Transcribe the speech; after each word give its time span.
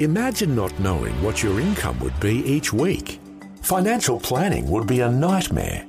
Imagine 0.00 0.56
not 0.56 0.76
knowing 0.80 1.14
what 1.22 1.40
your 1.40 1.60
income 1.60 2.00
would 2.00 2.18
be 2.18 2.38
each 2.38 2.72
week. 2.72 3.20
Financial 3.62 4.18
planning 4.18 4.68
would 4.68 4.88
be 4.88 5.00
a 5.00 5.08
nightmare. 5.08 5.86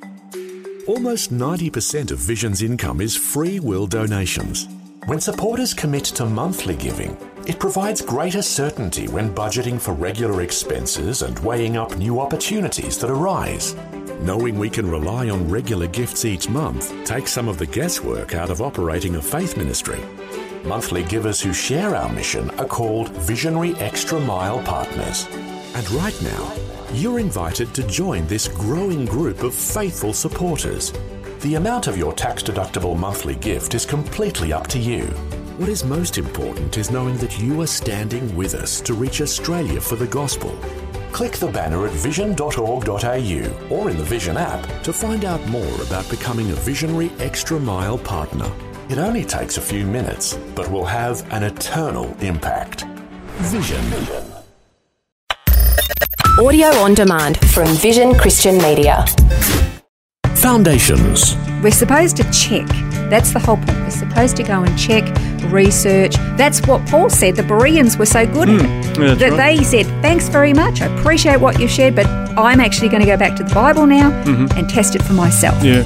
Almost 0.86 1.34
90% 1.34 2.12
of 2.12 2.20
Vision's 2.20 2.62
income 2.62 3.02
is 3.02 3.16
free 3.16 3.60
will 3.60 3.88
donations. 3.88 4.68
When 5.08 5.20
supporters 5.20 5.74
commit 5.74 6.06
to 6.06 6.26
monthly 6.28 6.76
giving, 6.76 7.18
it 7.48 7.60
provides 7.60 8.00
greater 8.00 8.44
certainty 8.44 9.08
when 9.08 9.34
budgeting 9.34 9.82
for 9.82 9.94
regular 9.94 10.44
expenses 10.44 11.24
and 11.24 11.40
weighing 11.40 11.76
up 11.76 11.98
new 11.98 12.20
opportunities 12.20 13.00
that 13.00 13.10
arise. 13.10 13.76
Knowing 14.22 14.60
we 14.60 14.70
can 14.70 14.88
rely 14.88 15.30
on 15.30 15.50
regular 15.50 15.88
gifts 15.88 16.26
each 16.26 16.48
month 16.48 16.94
takes 17.06 17.32
some 17.32 17.48
of 17.48 17.58
the 17.58 17.66
guesswork 17.66 18.36
out 18.36 18.52
of 18.52 18.62
operating 18.62 19.16
a 19.16 19.22
faith 19.22 19.58
ministry. 19.58 20.00
Monthly 20.66 21.04
givers 21.04 21.40
who 21.40 21.54
share 21.54 21.96
our 21.96 22.12
mission 22.12 22.50
are 22.60 22.66
called 22.66 23.10
Visionary 23.10 23.76
Extra 23.76 24.20
Mile 24.20 24.64
Partners. 24.64 25.28
And 25.76 25.92
right 25.92 26.20
now, 26.24 26.54
you're 26.92 27.20
invited 27.20 27.72
to 27.76 27.86
join 27.86 28.26
this 28.26 28.48
growing 28.48 29.06
group 29.06 29.44
of 29.44 29.54
faithful 29.54 30.12
supporters. 30.12 30.92
The 31.42 31.54
amount 31.54 31.86
of 31.86 32.00
your 32.00 32.14
tax 32.14 32.42
deductible 32.42 32.98
monthly 32.98 33.36
gift 33.36 33.76
is 33.76 33.86
completely 33.86 34.54
up 34.54 34.66
to 34.68 34.80
you. 34.80 35.04
What 35.58 35.70
is 35.70 35.84
most 35.86 36.18
important 36.18 36.80
is 36.80 36.90
knowing 36.90 37.18
that 37.18 37.40
you 37.40 37.62
are 37.62 37.68
standing 37.68 38.36
with 38.36 38.56
us 38.56 38.82
to 38.82 38.96
reach 38.96 39.22
Australia 39.22 39.80
for 39.80 39.96
the 39.98 40.08
gospel. 40.08 40.50
Click 41.12 41.34
the 41.34 41.48
banner 41.48 41.86
at 41.86 41.94
vision.org.au 41.94 43.68
or 43.70 43.90
in 43.92 43.98
the 43.98 44.04
Vision 44.04 44.36
app 44.36 44.84
to 44.84 44.92
find 44.92 45.26
out 45.26 45.46
more 45.48 45.82
about 45.84 46.10
becoming 46.10 46.50
a 46.50 46.56
Visionary 46.56 47.12
Extra 47.20 47.60
Mile 47.60 48.00
partner. 48.00 48.52
It 48.90 48.98
only 49.00 49.24
takes 49.26 49.58
a 49.58 49.62
few 49.62 49.86
minutes, 49.86 50.38
but 50.54 50.70
will 50.70 50.86
have 50.86 51.26
an 51.34 51.44
eternal 51.44 52.16
impact. 52.22 52.86
Vision. 53.38 53.84
Audio 56.40 56.68
on 56.68 56.94
demand 56.94 57.38
from 57.50 57.68
Vision 57.78 58.14
Christian 58.16 58.58
Media. 58.60 59.06
Foundations. 60.36 61.36
We're 61.64 61.72
supposed 61.72 62.18
to 62.18 62.24
check. 62.32 62.68
That's 63.10 63.32
the 63.34 63.40
whole 63.40 63.58
point. 63.58 63.70
We're 63.80 63.90
supposed 63.90 64.36
to 64.38 64.44
go 64.44 64.64
and 64.64 64.78
check, 64.78 65.04
research. 65.52 66.16
That's 66.38 66.66
what 66.68 66.86
Paul 66.88 67.10
said. 67.10 67.36
The 67.36 67.44
Bereans 67.44 67.98
were 67.98 68.06
so 68.06 68.26
good 68.28 68.50
at 68.50 68.62
it. 68.62 68.98
Hmm. 68.98 69.02
that 69.20 69.32
right. 69.32 69.58
they 69.58 69.64
said, 69.64 69.86
Thanks 70.02 70.28
very 70.30 70.54
much. 70.54 70.82
I 70.82 70.86
appreciate 71.00 71.38
what 71.40 71.60
you've 71.60 71.72
shared, 71.72 71.96
but 71.96 72.06
I'm 72.38 72.60
actually 72.60 72.90
going 72.90 73.02
to 73.02 73.08
go 73.08 73.18
back 73.18 73.36
to 73.38 73.44
the 73.44 73.54
Bible 73.54 73.88
now 73.88 74.12
Mm-hmm. 74.26 74.58
and 74.58 74.70
test 74.70 74.96
it 74.96 75.02
for 75.02 75.14
myself. 75.14 75.64
Yeah. 75.64 75.84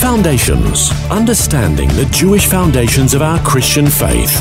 Foundations. 0.00 0.90
Understanding 1.10 1.86
the 1.90 2.06
Jewish 2.06 2.46
foundations 2.46 3.12
of 3.12 3.20
our 3.20 3.38
Christian 3.40 3.86
faith. 3.86 4.34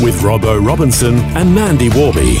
With 0.00 0.20
Robbo 0.20 0.64
Robinson 0.64 1.16
and 1.36 1.52
Mandy 1.52 1.88
Warby. 1.88 2.36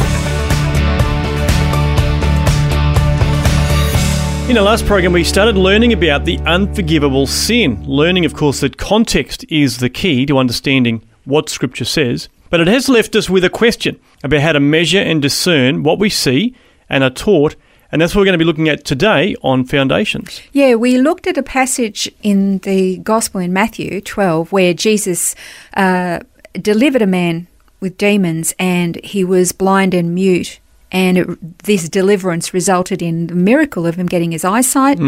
In 4.48 4.56
our 4.56 4.62
last 4.62 4.86
program, 4.86 5.12
we 5.12 5.24
started 5.24 5.56
learning 5.56 5.92
about 5.92 6.24
the 6.24 6.38
unforgivable 6.46 7.26
sin. 7.26 7.84
Learning, 7.88 8.24
of 8.24 8.34
course, 8.34 8.60
that 8.60 8.76
context 8.76 9.44
is 9.48 9.78
the 9.78 9.90
key 9.90 10.24
to 10.26 10.38
understanding 10.38 11.02
what 11.24 11.48
Scripture 11.48 11.84
says. 11.84 12.28
But 12.50 12.60
it 12.60 12.68
has 12.68 12.88
left 12.88 13.16
us 13.16 13.28
with 13.28 13.42
a 13.42 13.50
question 13.50 13.98
about 14.22 14.42
how 14.42 14.52
to 14.52 14.60
measure 14.60 15.00
and 15.00 15.20
discern 15.20 15.82
what 15.82 15.98
we 15.98 16.08
see 16.08 16.54
and 16.88 17.02
are 17.02 17.10
taught. 17.10 17.56
And 17.92 18.00
that's 18.00 18.14
what 18.14 18.20
we're 18.20 18.26
going 18.26 18.34
to 18.34 18.38
be 18.38 18.44
looking 18.44 18.68
at 18.68 18.84
today 18.84 19.34
on 19.42 19.64
Foundations. 19.64 20.40
Yeah, 20.52 20.76
we 20.76 20.98
looked 20.98 21.26
at 21.26 21.36
a 21.36 21.42
passage 21.42 22.10
in 22.22 22.58
the 22.58 22.98
Gospel 22.98 23.40
in 23.40 23.52
Matthew 23.52 24.00
12 24.00 24.52
where 24.52 24.72
Jesus 24.72 25.34
uh, 25.74 26.20
delivered 26.54 27.02
a 27.02 27.06
man 27.06 27.48
with 27.80 27.98
demons 27.98 28.54
and 28.58 28.96
he 29.04 29.24
was 29.24 29.52
blind 29.52 29.94
and 29.94 30.14
mute. 30.14 30.60
And 30.92 31.18
it, 31.18 31.58
this 31.64 31.88
deliverance 31.88 32.52
resulted 32.52 33.02
in 33.02 33.28
the 33.28 33.34
miracle 33.34 33.86
of 33.86 33.94
him 33.96 34.06
getting 34.06 34.32
his 34.32 34.44
eyesight 34.44 34.98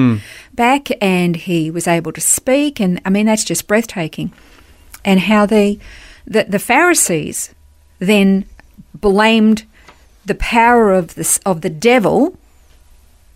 back 0.55 0.89
and 1.01 1.37
he 1.37 1.71
was 1.71 1.87
able 1.87 2.13
to 2.13 2.21
speak. 2.21 2.81
And 2.81 3.01
I 3.05 3.11
mean, 3.11 3.27
that's 3.27 3.45
just 3.45 3.67
breathtaking. 3.67 4.33
And 5.05 5.21
how 5.21 5.47
the, 5.47 5.79
the, 6.27 6.45
the 6.45 6.59
Pharisees 6.59 7.55
then 7.98 8.45
blamed 8.95 9.65
the 10.25 10.37
power 10.37 10.92
of 10.92 11.15
the, 11.15 11.41
of 11.45 11.61
the 11.61 11.71
devil 11.71 12.37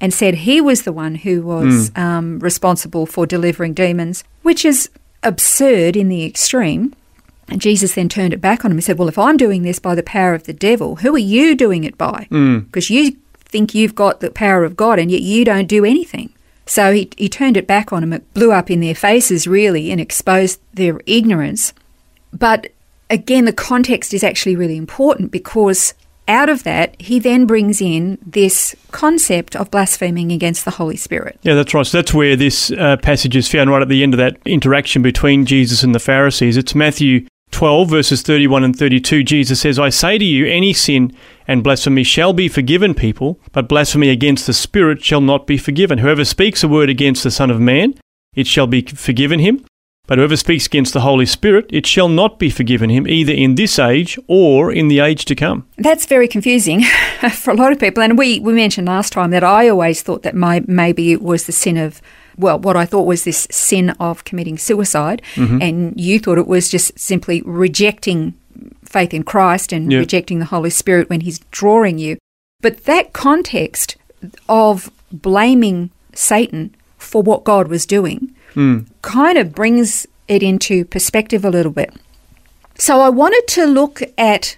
and 0.00 0.12
said 0.12 0.34
he 0.34 0.60
was 0.60 0.82
the 0.82 0.92
one 0.92 1.16
who 1.16 1.42
was 1.42 1.90
um, 1.96 2.38
responsible 2.40 3.06
for 3.06 3.26
delivering 3.26 3.74
demons, 3.74 4.24
which 4.42 4.64
is 4.64 4.90
absurd 5.22 5.96
in 5.96 6.08
the 6.08 6.24
extreme. 6.24 6.94
And 7.48 7.60
Jesus 7.60 7.94
then 7.94 8.08
turned 8.08 8.32
it 8.32 8.40
back 8.40 8.64
on 8.64 8.70
him 8.70 8.78
and 8.78 8.84
said, 8.84 8.98
Well, 8.98 9.08
if 9.08 9.18
I'm 9.18 9.36
doing 9.36 9.62
this 9.62 9.78
by 9.78 9.94
the 9.94 10.02
power 10.02 10.34
of 10.34 10.44
the 10.44 10.52
devil, 10.52 10.96
who 10.96 11.14
are 11.14 11.18
you 11.18 11.54
doing 11.54 11.84
it 11.84 11.96
by? 11.96 12.26
Because 12.60 12.90
you 12.90 13.16
think 13.38 13.74
you've 13.74 13.94
got 13.94 14.20
the 14.20 14.30
power 14.30 14.64
of 14.64 14.76
God 14.76 14.98
and 14.98 15.10
yet 15.10 15.22
you 15.22 15.44
don't 15.44 15.68
do 15.68 15.84
anything. 15.84 16.32
So 16.66 16.92
he, 16.92 17.10
he 17.16 17.28
turned 17.28 17.56
it 17.56 17.66
back 17.66 17.92
on 17.92 18.00
them. 18.00 18.12
It 18.12 18.34
blew 18.34 18.50
up 18.52 18.70
in 18.70 18.80
their 18.80 18.94
faces, 18.94 19.46
really, 19.46 19.92
and 19.92 20.00
exposed 20.00 20.60
their 20.74 21.00
ignorance. 21.06 21.72
But 22.32 22.72
again, 23.08 23.44
the 23.44 23.52
context 23.52 24.12
is 24.12 24.24
actually 24.24 24.56
really 24.56 24.76
important 24.76 25.30
because 25.30 25.94
out 26.28 26.48
of 26.48 26.64
that, 26.64 27.00
he 27.00 27.18
then 27.18 27.46
brings 27.46 27.80
in 27.80 28.18
this 28.24 28.74
concept 28.90 29.54
of 29.54 29.70
blaspheming 29.70 30.32
against 30.32 30.64
the 30.64 30.72
Holy 30.72 30.96
Spirit. 30.96 31.38
Yeah, 31.42 31.54
that's 31.54 31.74
right. 31.74 31.86
So 31.86 31.98
that's 31.98 32.14
where 32.14 32.36
this 32.36 32.70
uh, 32.72 32.96
passage 32.98 33.36
is 33.36 33.48
found 33.48 33.70
right 33.70 33.82
at 33.82 33.88
the 33.88 34.02
end 34.02 34.14
of 34.14 34.18
that 34.18 34.38
interaction 34.44 35.02
between 35.02 35.46
Jesus 35.46 35.82
and 35.82 35.94
the 35.94 36.00
Pharisees. 36.00 36.56
It's 36.56 36.74
Matthew 36.74 37.26
12, 37.52 37.88
verses 37.88 38.22
31 38.22 38.64
and 38.64 38.76
32. 38.76 39.22
Jesus 39.22 39.60
says, 39.60 39.78
I 39.78 39.88
say 39.88 40.18
to 40.18 40.24
you, 40.24 40.46
any 40.46 40.72
sin 40.72 41.14
and 41.46 41.62
blasphemy 41.62 42.02
shall 42.02 42.32
be 42.32 42.48
forgiven 42.48 42.94
people, 42.94 43.40
but 43.52 43.68
blasphemy 43.68 44.10
against 44.10 44.46
the 44.46 44.52
Spirit 44.52 45.04
shall 45.04 45.20
not 45.20 45.46
be 45.46 45.56
forgiven. 45.56 45.98
Whoever 45.98 46.24
speaks 46.24 46.62
a 46.62 46.68
word 46.68 46.90
against 46.90 47.22
the 47.22 47.30
Son 47.30 47.50
of 47.50 47.60
Man, 47.60 47.94
it 48.34 48.46
shall 48.46 48.66
be 48.66 48.82
forgiven 48.82 49.40
him. 49.40 49.64
But 50.06 50.18
whoever 50.18 50.36
speaks 50.36 50.66
against 50.66 50.92
the 50.92 51.00
Holy 51.00 51.26
Spirit, 51.26 51.66
it 51.68 51.84
shall 51.86 52.08
not 52.08 52.38
be 52.38 52.48
forgiven 52.48 52.90
him, 52.90 53.08
either 53.08 53.32
in 53.32 53.56
this 53.56 53.78
age 53.78 54.18
or 54.28 54.70
in 54.72 54.86
the 54.88 55.00
age 55.00 55.24
to 55.24 55.34
come. 55.34 55.66
That's 55.78 56.06
very 56.06 56.28
confusing 56.28 56.82
for 57.32 57.50
a 57.50 57.54
lot 57.56 57.72
of 57.72 57.80
people. 57.80 58.02
And 58.04 58.16
we, 58.16 58.38
we 58.38 58.52
mentioned 58.52 58.86
last 58.86 59.12
time 59.12 59.30
that 59.32 59.42
I 59.42 59.68
always 59.68 60.02
thought 60.02 60.22
that 60.22 60.34
my, 60.36 60.62
maybe 60.68 61.10
it 61.12 61.22
was 61.22 61.46
the 61.46 61.52
sin 61.52 61.76
of, 61.76 62.00
well, 62.36 62.58
what 62.58 62.76
I 62.76 62.86
thought 62.86 63.02
was 63.06 63.24
this 63.24 63.48
sin 63.50 63.90
of 63.98 64.22
committing 64.24 64.58
suicide. 64.58 65.22
Mm-hmm. 65.34 65.60
And 65.62 66.00
you 66.00 66.20
thought 66.20 66.38
it 66.38 66.46
was 66.46 66.68
just 66.68 66.96
simply 66.98 67.42
rejecting 67.42 68.34
faith 68.84 69.12
in 69.12 69.24
Christ 69.24 69.72
and 69.72 69.90
Yeah. 69.90 69.98
rejecting 69.98 70.38
the 70.38 70.44
Holy 70.46 70.70
Spirit 70.70 71.10
when 71.10 71.22
He's 71.22 71.40
drawing 71.50 71.98
you. 71.98 72.16
But 72.60 72.84
that 72.84 73.12
context 73.12 73.96
of 74.48 74.90
blaming 75.10 75.90
Satan 76.14 76.74
for 76.96 77.22
what 77.22 77.42
God 77.44 77.68
was 77.68 77.86
doing 77.86 78.32
kind 79.02 79.38
of 79.38 79.54
brings 79.54 80.06
it 80.28 80.42
into 80.42 80.84
perspective 80.84 81.44
a 81.44 81.50
little 81.50 81.72
bit. 81.72 81.94
So 82.76 83.00
I 83.00 83.08
wanted 83.08 83.44
to 83.48 83.66
look 83.66 84.02
at 84.18 84.56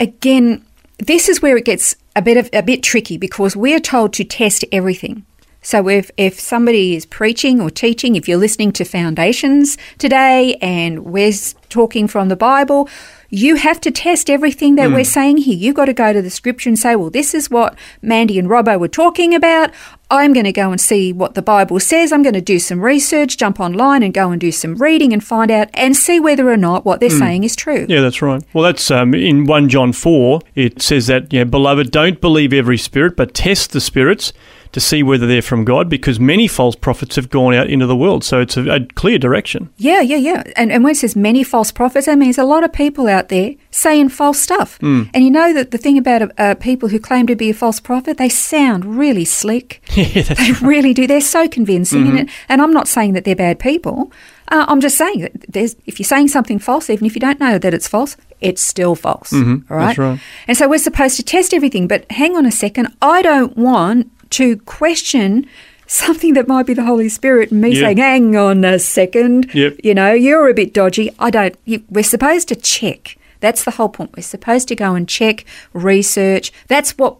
again. 0.00 0.64
This 0.98 1.28
is 1.28 1.42
where 1.42 1.56
it 1.56 1.64
gets 1.64 1.96
a 2.14 2.22
bit 2.22 2.36
of 2.36 2.48
a 2.52 2.62
bit 2.62 2.82
tricky 2.82 3.16
because 3.16 3.56
we're 3.56 3.80
told 3.80 4.12
to 4.14 4.24
test 4.24 4.64
everything. 4.70 5.24
So 5.62 5.88
if 5.88 6.10
if 6.16 6.40
somebody 6.40 6.96
is 6.96 7.06
preaching 7.06 7.60
or 7.60 7.70
teaching, 7.70 8.16
if 8.16 8.28
you're 8.28 8.38
listening 8.38 8.72
to 8.72 8.84
Foundations 8.84 9.78
today 9.96 10.56
and 10.60 11.04
we're 11.04 11.32
talking 11.68 12.08
from 12.08 12.28
the 12.28 12.36
Bible, 12.36 12.88
you 13.30 13.54
have 13.54 13.80
to 13.82 13.90
test 13.90 14.28
everything 14.28 14.74
that 14.74 14.90
we're 14.90 14.98
mm. 14.98 15.06
saying 15.06 15.36
here. 15.38 15.56
You've 15.56 15.76
got 15.76 15.86
to 15.86 15.94
go 15.94 16.12
to 16.12 16.20
the 16.20 16.30
scripture 16.30 16.68
and 16.68 16.78
say, 16.78 16.96
well, 16.96 17.10
this 17.10 17.32
is 17.32 17.48
what 17.48 17.76
Mandy 18.02 18.38
and 18.38 18.48
Robbo 18.48 18.78
were 18.78 18.88
talking 18.88 19.34
about. 19.34 19.70
I'm 20.12 20.34
going 20.34 20.44
to 20.44 20.52
go 20.52 20.70
and 20.70 20.78
see 20.78 21.10
what 21.10 21.34
the 21.34 21.40
Bible 21.40 21.80
says. 21.80 22.12
I'm 22.12 22.22
going 22.22 22.34
to 22.34 22.42
do 22.42 22.58
some 22.58 22.82
research, 22.82 23.38
jump 23.38 23.58
online 23.58 24.02
and 24.02 24.12
go 24.12 24.30
and 24.30 24.38
do 24.38 24.52
some 24.52 24.74
reading 24.74 25.10
and 25.14 25.24
find 25.24 25.50
out 25.50 25.68
and 25.72 25.96
see 25.96 26.20
whether 26.20 26.50
or 26.50 26.58
not 26.58 26.84
what 26.84 27.00
they're 27.00 27.08
saying 27.08 27.44
is 27.44 27.56
true. 27.56 27.86
Yeah, 27.88 28.02
that's 28.02 28.20
right. 28.20 28.44
Well, 28.52 28.62
that's 28.62 28.90
um, 28.90 29.14
in 29.14 29.46
1 29.46 29.70
John 29.70 29.94
4, 29.94 30.40
it 30.54 30.82
says 30.82 31.06
that, 31.06 31.32
yeah, 31.32 31.44
beloved, 31.44 31.90
don't 31.90 32.20
believe 32.20 32.52
every 32.52 32.76
spirit, 32.76 33.16
but 33.16 33.32
test 33.32 33.72
the 33.72 33.80
spirits 33.80 34.34
to 34.72 34.80
see 34.80 35.02
whether 35.02 35.26
they're 35.26 35.42
from 35.42 35.64
God, 35.64 35.88
because 35.88 36.18
many 36.18 36.48
false 36.48 36.74
prophets 36.74 37.16
have 37.16 37.28
gone 37.30 37.54
out 37.54 37.68
into 37.68 37.86
the 37.86 37.96
world. 37.96 38.24
So 38.24 38.40
it's 38.40 38.56
a, 38.56 38.68
a 38.68 38.80
clear 38.94 39.18
direction. 39.18 39.70
Yeah, 39.76 40.00
yeah, 40.00 40.16
yeah. 40.16 40.42
And, 40.56 40.72
and 40.72 40.82
when 40.82 40.92
it 40.92 40.96
says 40.96 41.14
many 41.14 41.44
false 41.44 41.70
prophets, 41.70 42.06
that 42.06 42.18
means 42.18 42.38
a 42.38 42.44
lot 42.44 42.64
of 42.64 42.72
people 42.72 43.06
out 43.06 43.28
there 43.28 43.54
saying 43.70 44.08
false 44.08 44.40
stuff. 44.40 44.78
Hmm. 44.78 45.04
And 45.12 45.24
you 45.24 45.30
know 45.30 45.52
that 45.52 45.70
the 45.70 45.78
thing 45.78 45.98
about 45.98 46.32
uh, 46.38 46.54
people 46.56 46.88
who 46.88 46.98
claim 46.98 47.26
to 47.26 47.36
be 47.36 47.50
a 47.50 47.54
false 47.54 47.80
prophet, 47.80 48.16
they 48.16 48.28
sound 48.28 48.84
really 48.96 49.24
slick. 49.24 49.82
yeah, 49.94 50.22
They 50.22 50.52
really 50.62 50.94
do. 50.94 51.06
They're 51.06 51.20
so 51.20 51.48
convincing. 51.48 52.04
Mm-hmm. 52.04 52.16
And, 52.16 52.30
and 52.48 52.62
I'm 52.62 52.72
not 52.72 52.88
saying 52.88 53.12
that 53.12 53.24
they're 53.24 53.36
bad 53.36 53.58
people. 53.58 54.10
Uh, 54.48 54.64
I'm 54.68 54.80
just 54.80 54.98
saying 54.98 55.20
that 55.20 55.32
there's, 55.48 55.76
if 55.86 55.98
you're 55.98 56.04
saying 56.04 56.28
something 56.28 56.58
false, 56.58 56.90
even 56.90 57.06
if 57.06 57.14
you 57.14 57.20
don't 57.20 57.40
know 57.40 57.58
that 57.58 57.72
it's 57.72 57.88
false, 57.88 58.16
it's 58.40 58.60
still 58.60 58.94
false. 58.94 59.32
all 59.32 59.38
right? 59.38 59.46
Mm-hmm. 59.46 59.74
that's 59.74 59.98
right. 59.98 60.20
And 60.48 60.56
so 60.56 60.68
we're 60.68 60.78
supposed 60.78 61.16
to 61.16 61.22
test 61.22 61.54
everything. 61.54 61.88
But 61.88 62.10
hang 62.10 62.36
on 62.36 62.44
a 62.44 62.50
second. 62.50 62.88
I 63.00 63.22
don't 63.22 63.56
want 63.56 64.10
to 64.32 64.56
question 64.58 65.46
something 65.86 66.34
that 66.34 66.48
might 66.48 66.66
be 66.66 66.74
the 66.74 66.84
Holy 66.84 67.08
Spirit 67.08 67.50
and 67.50 67.60
me 67.60 67.70
Yeah. 67.74 67.80
saying, 67.88 67.96
hang 67.98 68.36
on 68.36 68.64
a 68.64 68.78
second. 68.78 69.50
Yep. 69.54 69.78
You 69.84 69.94
know, 69.94 70.12
you're 70.12 70.48
a 70.48 70.54
bit 70.54 70.72
dodgy. 70.72 71.10
I 71.18 71.30
don't. 71.30 71.54
You, 71.64 71.82
we're 71.90 72.02
supposed 72.04 72.48
to 72.48 72.56
check. 72.56 73.16
That's 73.40 73.64
the 73.64 73.72
whole 73.72 73.88
point. 73.88 74.16
We're 74.16 74.22
supposed 74.22 74.68
to 74.68 74.76
go 74.76 74.94
and 74.94 75.08
check, 75.08 75.44
research. 75.72 76.52
That's 76.68 76.96
what 76.96 77.16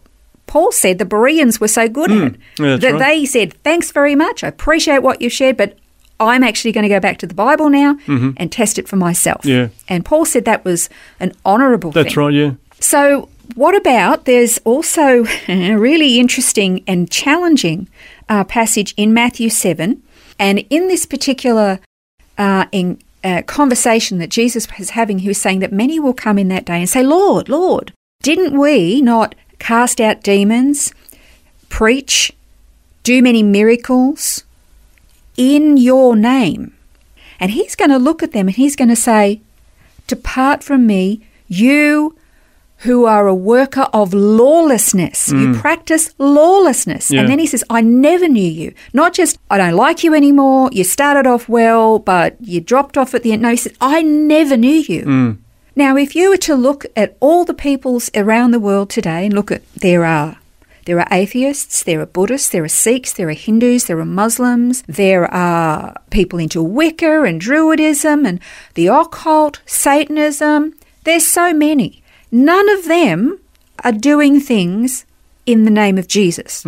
Paul 0.47 0.73
said 0.73 0.99
the 0.99 1.05
Bereans 1.05 1.61
were 1.61 1.69
so 1.69 1.88
good 1.88 2.11
at. 2.12 2.35
Hmm. 2.56 2.64
Yeah, 2.64 2.76
that 2.76 2.93
right. 2.93 2.99
they 2.99 3.25
said, 3.26 3.55
Thanks 3.65 3.91
very 3.91 4.15
much. 4.15 4.44
I 4.44 4.49
appreciate 4.49 5.03
what 5.03 5.20
you've 5.20 5.32
shared, 5.32 5.56
but 5.56 5.76
I'm 6.20 6.43
actually 6.44 6.73
going 6.73 6.82
to 6.85 6.88
go 6.88 7.00
back 7.00 7.19
to 7.19 7.26
the 7.26 7.35
Bible 7.35 7.69
now 7.69 7.97
and 8.06 8.53
test 8.53 8.79
it 8.79 8.87
for 8.88 8.97
myself. 8.97 9.41
Mm-hmm. 9.43 9.49
Yeah. 9.50 9.69
And 9.88 10.05
Paul 10.05 10.25
said 10.25 10.44
that 10.44 10.65
was 10.65 10.88
an 11.19 11.32
honourable 11.44 11.91
That's 11.91 12.15
thing. 12.15 12.25
right, 12.25 12.32
yeah. 12.32 12.53
So, 12.79 13.29
what 13.55 13.77
about 13.77 14.25
there's 14.25 14.59
also 14.59 15.25
a 15.49 15.75
really 15.75 16.19
interesting 16.19 16.83
and 16.87 17.11
challenging 17.11 17.89
uh, 18.29 18.45
passage 18.45 18.95
in 18.97 19.13
Matthew 19.13 19.49
7. 19.51 20.03
And 20.39 20.65
in 20.71 20.89
this 20.89 21.07
particular 21.07 21.81
uh, 22.39 22.67
in, 22.73 22.99
uh, 23.23 23.43
conversation 23.43 24.19
that 24.19 24.31
Jesus 24.31 24.67
was 24.79 24.91
having, 24.91 25.21
he 25.21 25.29
was 25.29 25.41
saying 25.41 25.61
that 25.61 25.73
many 25.73 26.01
will 26.01 26.15
come 26.15 26.39
in 26.39 26.49
that 26.49 26.65
day 26.65 26.79
and 26.79 26.89
say, 26.89 27.03
Lord, 27.03 27.49
Lord, 27.49 27.93
didn't 28.23 28.59
we 28.59 29.01
not 29.01 29.35
cast 29.59 30.01
out 30.01 30.23
demons, 30.23 30.93
preach, 31.69 32.33
do 33.03 33.23
many 33.23 33.43
miracles 33.43 34.45
in 35.37 35.77
your 35.77 36.17
name? 36.17 36.75
And 37.39 37.51
he's 37.51 37.77
going 37.77 37.91
to 37.91 37.99
look 37.99 38.23
at 38.23 38.33
them 38.33 38.49
and 38.49 38.57
he's 38.57 38.77
going 38.77 38.89
to 38.89 38.97
say, 38.97 39.41
Depart 40.07 40.63
from 40.63 40.87
me, 40.87 41.21
you 41.49 42.17
who 42.82 43.06
are 43.06 43.29
a 43.29 43.34
worker 43.34 43.87
of 43.93 44.12
lawlessness. 44.12 45.31
You 45.31 45.52
hmm. 45.52 45.61
practice 45.61 46.12
lawlessness. 46.19 47.11
Yeah. 47.11 47.20
And 47.20 47.29
then 47.29 47.38
he 47.38 47.46
says, 47.46 47.62
I 47.70 47.81
never 47.81 48.29
knew 48.29 48.43
you. 48.43 48.75
Not 48.93 49.14
just, 49.14 49.38
I 49.50 49.58
don't 49.58 49.75
like 49.75 50.02
you 50.02 50.14
anymore. 50.14 50.69
You 50.73 50.82
started 50.82 51.26
off 51.26 51.49
well, 51.49 52.00
but 52.00 52.37
you 52.40 52.61
dropped 52.61 52.99
off 52.99 53.14
at 53.14 53.23
the 53.23 53.32
end. 53.32 53.43
No, 53.43 53.50
he 53.50 53.56
says, 53.56 53.75
I 53.81 54.02
never 54.02 54.56
knew 54.56 54.69
you. 54.70 55.02
Hmm. 55.05 55.31
Now, 55.76 55.96
if 55.96 56.17
you 56.17 56.31
were 56.31 56.37
to 56.38 56.55
look 56.55 56.84
at 56.96 57.17
all 57.20 57.44
the 57.44 57.55
peoples 57.55 58.11
around 58.14 58.50
the 58.50 58.61
world 58.61 58.90
today 58.90 59.26
and 59.26 59.34
look 59.34 59.50
at, 59.50 59.62
there 59.75 60.05
are. 60.05 60.38
There 60.84 60.99
are 60.99 61.06
atheists, 61.12 61.84
there 61.84 62.00
are 62.00 62.06
Buddhists, 62.06 62.49
there 62.49 62.64
are 62.64 62.69
Sikhs, 62.69 63.12
there 63.12 63.29
are 63.29 63.34
Hindus, 63.34 63.84
there 63.84 64.00
are 64.00 64.05
Muslims, 64.05 64.82
there 64.88 65.32
are 65.32 65.94
people 66.11 66.40
into 66.40 66.61
Wicca 66.61 67.23
and 67.23 67.40
Druidism 67.40 68.26
and 68.26 68.40
the 68.75 68.88
occult, 68.88 69.61
Satanism. 69.64 70.75
There's 71.05 71.26
so 71.26 71.52
many. 71.52 72.02
None 72.32 72.69
of 72.70 72.87
them 72.87 73.38
are 73.84 73.93
doing 73.93 74.40
things 74.40 75.05
in 75.44 75.64
the 75.64 75.70
name 75.70 75.99
of 75.99 76.08
Jesus. 76.08 76.64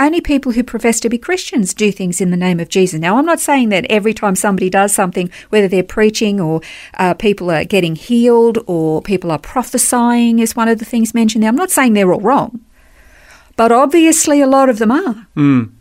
Only 0.00 0.20
people 0.20 0.52
who 0.52 0.62
profess 0.62 1.00
to 1.00 1.08
be 1.08 1.18
Christians 1.18 1.74
do 1.74 1.90
things 1.90 2.20
in 2.20 2.30
the 2.30 2.36
name 2.36 2.60
of 2.60 2.68
Jesus. 2.68 3.00
Now, 3.00 3.18
I'm 3.18 3.26
not 3.26 3.40
saying 3.40 3.70
that 3.70 3.84
every 3.90 4.14
time 4.14 4.36
somebody 4.36 4.70
does 4.70 4.94
something, 4.94 5.28
whether 5.48 5.66
they're 5.66 5.82
preaching 5.82 6.40
or 6.40 6.60
uh, 6.98 7.14
people 7.14 7.50
are 7.50 7.64
getting 7.64 7.96
healed 7.96 8.58
or 8.68 9.02
people 9.02 9.32
are 9.32 9.40
prophesying, 9.40 10.38
is 10.38 10.54
one 10.54 10.68
of 10.68 10.78
the 10.78 10.84
things 10.84 11.14
mentioned 11.14 11.42
there. 11.42 11.48
I'm 11.48 11.56
not 11.56 11.72
saying 11.72 11.94
they're 11.94 12.12
all 12.12 12.20
wrong, 12.20 12.60
but 13.56 13.72
obviously 13.72 14.40
a 14.40 14.46
lot 14.46 14.68
of 14.68 14.78
them 14.78 14.92
are. 14.92 15.26
Mm. 15.36 15.72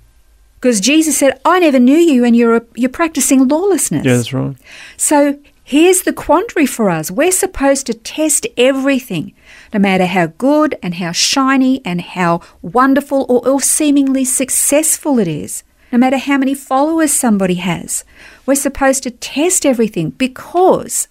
Because 0.55 0.79
Jesus 0.79 1.15
said, 1.15 1.39
I 1.45 1.59
never 1.59 1.77
knew 1.77 1.97
you 1.97 2.25
and 2.25 2.35
you're, 2.35 2.55
a, 2.55 2.61
you're 2.73 2.89
practicing 2.89 3.47
lawlessness. 3.47 4.03
Yeah, 4.03 4.15
that's 4.15 4.33
right. 4.33 4.55
So 4.97 5.37
here's 5.67 6.03
the 6.03 6.13
quandary 6.13 6.65
for 6.65 6.89
us. 6.89 7.11
We're 7.11 7.29
supposed 7.29 7.87
to 7.87 7.93
test 7.93 8.47
everything, 8.55 9.33
no 9.73 9.79
matter 9.81 10.05
how 10.05 10.27
good 10.27 10.77
and 10.81 10.95
how 10.95 11.11
shiny 11.11 11.81
and 11.83 11.99
how 11.99 12.39
wonderful 12.61 13.25
or, 13.27 13.45
or 13.45 13.59
seemingly 13.59 14.23
successful 14.23 15.19
it 15.19 15.27
is, 15.27 15.63
no 15.91 15.97
matter 15.97 16.17
how 16.17 16.37
many 16.37 16.53
followers 16.53 17.11
somebody 17.11 17.55
has. 17.55 18.05
We're 18.45 18.55
supposed 18.55 19.03
to 19.03 19.11
test 19.11 19.65
everything 19.65 20.11
because 20.11 21.09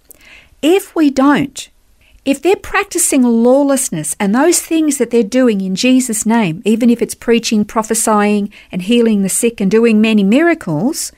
if 0.63 0.95
we 0.97 1.11
don't, 1.11 1.69
if 2.25 2.41
they're 2.41 2.57
practicing 2.57 3.25
lawlessness 3.25 4.17
and 4.19 4.35
those 4.35 4.63
things 4.63 4.97
that 4.97 5.11
they're 5.11 5.23
doing 5.23 5.61
in 5.61 5.77
Jesus' 5.77 6.25
name, 6.25 6.63
even 6.65 6.89
if 6.89 7.03
it's 7.03 7.15
preaching, 7.15 7.67
prophesying, 7.67 8.51
and 8.73 8.81
healing 8.83 9.21
the 9.21 9.29
sick 9.29 9.61
and 9.61 9.71
doing 9.71 10.01
many 10.01 10.25
miracles, 10.25 11.13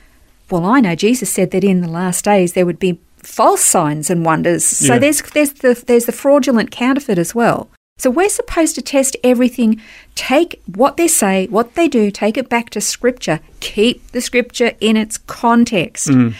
well, 0.51 0.65
I 0.65 0.81
know 0.81 0.95
Jesus 0.95 1.29
said 1.29 1.51
that 1.51 1.63
in 1.63 1.79
the 1.79 1.87
last 1.87 2.25
days 2.25 2.51
there 2.51 2.65
would 2.65 2.79
be 2.79 2.99
false 3.29 3.63
signs 3.63 4.09
and 4.09 4.25
wonders. 4.25 4.65
So 4.65 4.93
Yeah. 4.93 4.99
there's 4.99 5.21
there's 5.33 5.53
the 5.53 5.73
there's 5.85 6.05
the 6.05 6.11
fraudulent 6.11 6.71
counterfeit 6.71 7.17
as 7.17 7.35
well. 7.35 7.69
So 7.97 8.09
we're 8.09 8.29
supposed 8.29 8.75
to 8.75 8.81
test 8.81 9.17
everything, 9.23 9.81
take 10.15 10.61
what 10.65 10.95
they 10.95 11.07
say, 11.07 11.47
what 11.47 11.75
they 11.75 11.87
do, 11.89 12.11
take 12.11 12.37
it 12.37 12.47
back 12.47 12.69
to 12.71 12.81
scripture, 12.81 13.41
keep 13.59 14.11
the 14.13 14.21
scripture 14.21 14.71
in 14.79 14.95
its 14.95 15.17
context, 15.17 16.07
mm. 16.07 16.33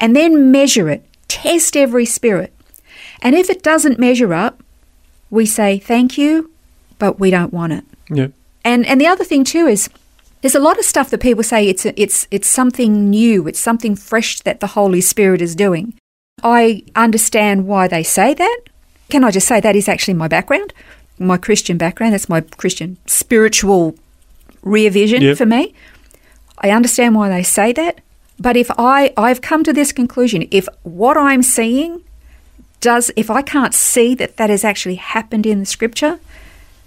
and 0.00 0.16
then 0.16 0.50
measure 0.50 0.88
it. 0.88 1.04
Test 1.28 1.76
every 1.76 2.06
spirit. 2.06 2.52
And 3.20 3.34
if 3.34 3.50
it 3.50 3.62
doesn't 3.62 3.98
measure 3.98 4.32
up, 4.32 4.62
we 5.30 5.44
say 5.46 5.78
thank 5.78 6.16
you, 6.16 6.50
but 6.98 7.20
we 7.20 7.30
don't 7.30 7.52
want 7.52 7.74
it. 7.74 7.84
Yeah. 8.08 8.28
And 8.64 8.86
and 8.86 9.00
the 9.00 9.06
other 9.06 9.24
thing 9.24 9.44
too 9.44 9.66
is 9.66 9.88
there's 10.40 10.54
a 10.54 10.66
lot 10.68 10.78
of 10.78 10.84
stuff 10.84 11.10
that 11.10 11.20
people 11.20 11.44
say 11.44 11.68
it's 11.68 11.86
a, 11.86 12.00
it's 12.00 12.26
it's 12.30 12.48
something 12.48 13.10
new, 13.10 13.46
it's 13.46 13.60
something 13.60 13.94
fresh 13.96 14.40
that 14.40 14.60
the 14.60 14.68
Holy 14.68 15.00
Spirit 15.00 15.40
is 15.40 15.54
doing. 15.54 15.94
I 16.44 16.82
understand 16.94 17.66
why 17.66 17.88
they 17.88 18.02
say 18.02 18.34
that. 18.34 18.60
Can 19.10 19.24
I 19.24 19.30
just 19.30 19.48
say 19.48 19.60
that 19.60 19.74
is 19.74 19.88
actually 19.88 20.14
my 20.14 20.28
background, 20.28 20.72
my 21.18 21.38
Christian 21.38 21.78
background. 21.78 22.12
That's 22.12 22.28
my 22.28 22.42
Christian 22.42 22.98
spiritual 23.06 23.94
rear 24.62 24.90
vision 24.90 25.22
Yep. 25.22 25.38
for 25.38 25.46
me. 25.46 25.74
I 26.58 26.70
understand 26.70 27.14
why 27.14 27.28
they 27.30 27.42
say 27.42 27.72
that, 27.72 28.00
but 28.38 28.56
if 28.56 28.70
I 28.78 29.12
I've 29.16 29.40
come 29.40 29.64
to 29.64 29.72
this 29.72 29.92
conclusion, 29.92 30.46
if 30.50 30.68
what 30.82 31.16
I'm 31.16 31.42
seeing 31.42 32.02
does 32.80 33.10
if 33.16 33.30
I 33.30 33.42
can't 33.42 33.74
see 33.74 34.14
that 34.14 34.36
that 34.36 34.50
has 34.50 34.64
actually 34.64 34.96
happened 34.96 35.46
in 35.46 35.60
the 35.60 35.66
scripture, 35.66 36.20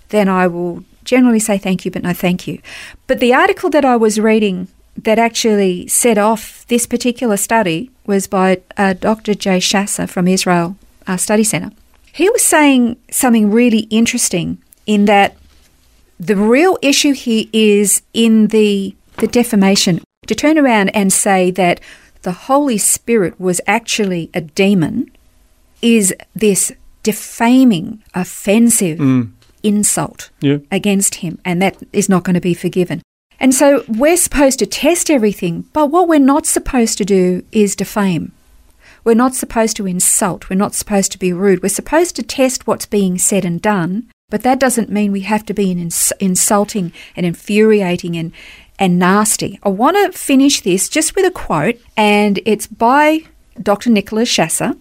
then 0.09 0.29
I 0.29 0.47
will 0.47 0.83
generally 1.03 1.39
say 1.39 1.57
thank 1.57 1.85
you, 1.85 1.91
but 1.91 2.03
no 2.03 2.13
thank 2.13 2.47
you. 2.47 2.59
But 3.07 3.19
the 3.19 3.33
article 3.33 3.69
that 3.71 3.85
I 3.85 3.95
was 3.95 4.19
reading 4.19 4.67
that 5.03 5.19
actually 5.19 5.87
set 5.87 6.17
off 6.17 6.65
this 6.67 6.85
particular 6.85 7.37
study 7.37 7.91
was 8.05 8.27
by 8.27 8.61
uh, 8.77 8.93
Dr. 8.93 9.33
Jay 9.33 9.59
Schaser 9.59 10.07
from 10.09 10.27
Israel 10.27 10.75
uh, 11.05 11.17
Study 11.17 11.43
Center. 11.43 11.71
He 12.11 12.29
was 12.29 12.43
saying 12.43 12.97
something 13.11 13.51
really 13.51 13.81
interesting 13.89 14.57
in 14.85 15.05
that 15.05 15.35
the 16.19 16.35
real 16.35 16.77
issue 16.81 17.13
here 17.13 17.45
is 17.53 18.01
in 18.13 18.47
the 18.47 18.95
the 19.17 19.27
defamation. 19.27 20.01
To 20.27 20.35
turn 20.35 20.57
around 20.57 20.89
and 20.89 21.11
say 21.11 21.51
that 21.51 21.79
the 22.23 22.31
Holy 22.31 22.77
Spirit 22.77 23.39
was 23.39 23.61
actually 23.67 24.29
a 24.33 24.41
demon 24.41 25.09
is 25.81 26.13
this 26.35 26.71
defaming, 27.03 28.03
offensive 28.13 28.99
insult 29.63 30.29
Yeah. 30.41 30.57
against 30.71 31.15
him, 31.15 31.39
and 31.45 31.61
that 31.61 31.77
is 31.93 32.09
not 32.09 32.23
going 32.23 32.33
to 32.33 32.41
be 32.41 32.53
forgiven. 32.53 33.01
And 33.39 33.53
so 33.53 33.83
we're 33.87 34.17
supposed 34.17 34.59
to 34.59 34.65
test 34.65 35.09
everything, 35.09 35.65
but 35.73 35.91
what 35.91 36.07
we're 36.07 36.19
not 36.19 36.45
supposed 36.45 36.97
to 36.97 37.05
do 37.05 37.43
is 37.51 37.75
defame. 37.75 38.31
We're 39.03 39.13
not 39.13 39.35
supposed 39.35 39.77
to 39.77 39.87
insult. 39.87 40.49
We're 40.49 40.57
not 40.57 40.73
supposed 40.73 41.11
to 41.13 41.19
be 41.19 41.31
rude. 41.31 41.61
We're 41.61 41.69
supposed 41.69 42.15
to 42.17 42.23
test 42.23 42.67
what's 42.67 42.85
being 42.85 43.17
said 43.17 43.45
and 43.45 43.61
done, 43.61 44.09
but 44.29 44.43
that 44.43 44.59
doesn't 44.59 44.89
mean 44.89 45.11
we 45.11 45.21
have 45.21 45.45
to 45.45 45.53
be 45.53 45.71
ins- 45.71 46.11
insulting 46.19 46.91
and 47.15 47.25
infuriating 47.25 48.17
and, 48.17 48.33
and 48.79 48.99
nasty. 48.99 49.59
I 49.63 49.69
want 49.69 49.95
to 49.97 50.17
finish 50.17 50.61
this 50.61 50.89
just 50.89 51.15
with 51.15 51.25
a 51.25 51.31
quote, 51.31 51.79
and 51.95 52.39
it's 52.45 52.67
by 52.67 53.21
Dr. 53.61 53.91
Nicholas 53.91 54.29
Schaser, 54.29 54.75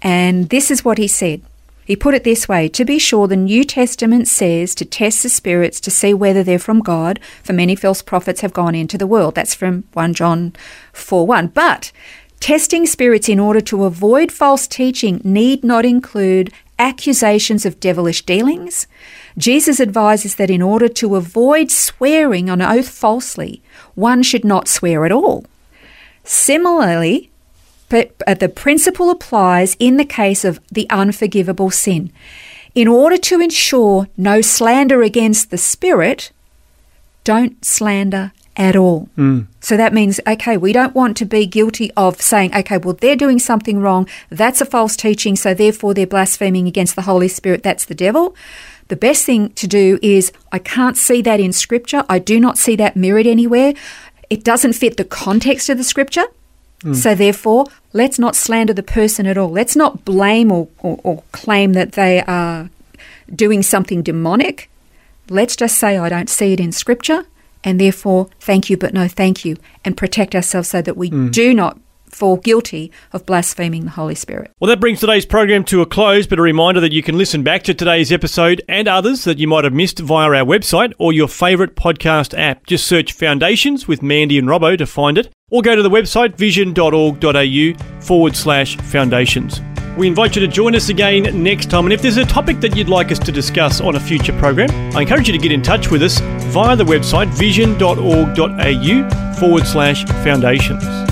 and 0.00 0.48
this 0.50 0.70
is 0.70 0.84
what 0.84 0.98
he 0.98 1.08
said. 1.08 1.42
He 1.84 1.96
put 1.96 2.14
it 2.14 2.24
this 2.24 2.48
way 2.48 2.68
To 2.68 2.84
be 2.84 2.98
sure, 2.98 3.26
the 3.26 3.36
New 3.36 3.64
Testament 3.64 4.28
says 4.28 4.74
to 4.76 4.84
test 4.84 5.22
the 5.22 5.28
spirits 5.28 5.80
to 5.80 5.90
see 5.90 6.14
whether 6.14 6.42
they're 6.42 6.58
from 6.58 6.80
God, 6.80 7.18
for 7.42 7.52
many 7.52 7.74
false 7.74 8.02
prophets 8.02 8.40
have 8.40 8.52
gone 8.52 8.74
into 8.74 8.98
the 8.98 9.06
world. 9.06 9.34
That's 9.34 9.54
from 9.54 9.84
1 9.92 10.14
John 10.14 10.54
4 10.92 11.26
1. 11.26 11.48
But 11.48 11.92
testing 12.40 12.86
spirits 12.86 13.28
in 13.28 13.40
order 13.40 13.60
to 13.60 13.84
avoid 13.84 14.30
false 14.30 14.66
teaching 14.66 15.20
need 15.24 15.64
not 15.64 15.84
include 15.84 16.52
accusations 16.78 17.64
of 17.64 17.80
devilish 17.80 18.24
dealings. 18.24 18.86
Jesus 19.38 19.80
advises 19.80 20.34
that 20.36 20.50
in 20.50 20.62
order 20.62 20.88
to 20.88 21.16
avoid 21.16 21.70
swearing 21.70 22.50
on 22.50 22.60
oath 22.60 22.88
falsely, 22.88 23.62
one 23.94 24.22
should 24.22 24.44
not 24.44 24.68
swear 24.68 25.04
at 25.04 25.12
all. 25.12 25.46
Similarly, 26.24 27.30
Uh, 27.92 28.34
the 28.34 28.48
principle 28.48 29.10
applies 29.10 29.76
in 29.78 29.96
the 29.96 30.04
case 30.04 30.44
of 30.44 30.60
the 30.70 30.88
unforgivable 30.90 31.70
sin. 31.70 32.10
In 32.74 32.88
order 32.88 33.18
to 33.18 33.40
ensure 33.40 34.08
no 34.16 34.40
slander 34.40 35.02
against 35.02 35.50
the 35.50 35.58
Spirit, 35.58 36.32
don't 37.24 37.62
slander 37.64 38.32
at 38.56 38.76
all. 38.76 39.08
Mm. 39.16 39.46
So 39.60 39.76
that 39.76 39.92
means, 39.92 40.20
okay, 40.26 40.56
we 40.56 40.72
don't 40.72 40.94
want 40.94 41.16
to 41.18 41.24
be 41.24 41.46
guilty 41.46 41.90
of 41.96 42.20
saying, 42.20 42.54
okay, 42.54 42.78
well, 42.78 42.94
they're 42.94 43.16
doing 43.16 43.38
something 43.38 43.78
wrong. 43.80 44.08
That's 44.30 44.60
a 44.60 44.66
false 44.66 44.96
teaching. 44.96 45.36
So 45.36 45.54
therefore, 45.54 45.94
they're 45.94 46.06
blaspheming 46.06 46.66
against 46.66 46.96
the 46.96 47.02
Holy 47.02 47.28
Spirit. 47.28 47.62
That's 47.62 47.84
the 47.84 47.94
devil. 47.94 48.34
The 48.88 48.96
best 48.96 49.24
thing 49.24 49.50
to 49.50 49.66
do 49.66 49.98
is, 50.02 50.32
I 50.50 50.58
can't 50.58 50.96
see 50.96 51.22
that 51.22 51.40
in 51.40 51.52
Scripture. 51.52 52.04
I 52.08 52.18
do 52.18 52.40
not 52.40 52.58
see 52.58 52.76
that 52.76 52.96
mirrored 52.96 53.26
anywhere. 53.26 53.74
It 54.28 54.44
doesn't 54.44 54.74
fit 54.74 54.96
the 54.96 55.04
context 55.04 55.68
of 55.68 55.78
the 55.78 55.84
Scripture. 55.84 56.24
Mm. 56.82 56.96
So, 56.96 57.14
therefore, 57.14 57.66
let's 57.92 58.18
not 58.18 58.36
slander 58.36 58.72
the 58.72 58.82
person 58.82 59.26
at 59.26 59.38
all. 59.38 59.50
Let's 59.50 59.76
not 59.76 60.04
blame 60.04 60.50
or, 60.50 60.68
or, 60.78 61.00
or 61.02 61.22
claim 61.32 61.74
that 61.74 61.92
they 61.92 62.22
are 62.22 62.70
doing 63.34 63.62
something 63.62 64.02
demonic. 64.02 64.70
Let's 65.28 65.56
just 65.56 65.78
say, 65.78 65.96
I 65.96 66.08
don't 66.08 66.28
see 66.28 66.52
it 66.52 66.60
in 66.60 66.72
Scripture, 66.72 67.24
and 67.64 67.80
therefore, 67.80 68.28
thank 68.40 68.68
you, 68.68 68.76
but 68.76 68.92
no 68.92 69.08
thank 69.08 69.44
you, 69.44 69.56
and 69.84 69.96
protect 69.96 70.34
ourselves 70.34 70.68
so 70.68 70.82
that 70.82 70.96
we 70.96 71.10
mm. 71.10 71.30
do 71.30 71.54
not 71.54 71.78
fall 72.12 72.36
guilty 72.36 72.92
of 73.12 73.26
blaspheming 73.26 73.84
the 73.84 73.90
Holy 73.90 74.14
Spirit. 74.14 74.52
Well, 74.60 74.68
that 74.68 74.80
brings 74.80 75.00
today's 75.00 75.26
program 75.26 75.64
to 75.64 75.82
a 75.82 75.86
close, 75.86 76.26
but 76.26 76.38
a 76.38 76.42
reminder 76.42 76.80
that 76.80 76.92
you 76.92 77.02
can 77.02 77.18
listen 77.18 77.42
back 77.42 77.62
to 77.64 77.74
today's 77.74 78.12
episode 78.12 78.62
and 78.68 78.86
others 78.86 79.24
that 79.24 79.38
you 79.38 79.48
might 79.48 79.64
have 79.64 79.72
missed 79.72 79.98
via 79.98 80.28
our 80.28 80.44
website 80.44 80.92
or 80.98 81.12
your 81.12 81.28
favourite 81.28 81.74
podcast 81.74 82.38
app. 82.38 82.66
Just 82.66 82.86
search 82.86 83.12
Foundations 83.12 83.88
with 83.88 84.02
Mandy 84.02 84.38
and 84.38 84.48
Robbo 84.48 84.78
to 84.78 84.86
find 84.86 85.18
it, 85.18 85.32
or 85.50 85.62
go 85.62 85.74
to 85.74 85.82
the 85.82 85.90
website 85.90 86.36
vision.org.au 86.36 88.00
forward 88.00 88.36
slash 88.36 88.76
foundations. 88.76 89.60
We 89.96 90.08
invite 90.08 90.36
you 90.36 90.40
to 90.40 90.48
join 90.48 90.74
us 90.74 90.88
again 90.88 91.42
next 91.42 91.68
time, 91.68 91.84
and 91.84 91.92
if 91.92 92.00
there's 92.00 92.16
a 92.16 92.24
topic 92.24 92.60
that 92.60 92.74
you'd 92.74 92.88
like 92.88 93.12
us 93.12 93.18
to 93.18 93.30
discuss 93.30 93.78
on 93.80 93.94
a 93.94 94.00
future 94.00 94.32
program, 94.38 94.70
I 94.96 95.02
encourage 95.02 95.28
you 95.28 95.32
to 95.32 95.38
get 95.38 95.52
in 95.52 95.60
touch 95.60 95.90
with 95.90 96.02
us 96.02 96.18
via 96.50 96.76
the 96.76 96.84
website 96.84 97.28
vision.org.au 97.28 99.34
forward 99.38 99.66
slash 99.66 100.06
foundations. 100.24 101.11